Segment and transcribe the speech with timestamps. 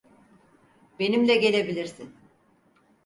[0.99, 2.13] Benimle gelebilirsin.